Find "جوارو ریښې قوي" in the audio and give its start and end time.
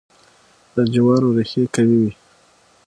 0.93-1.97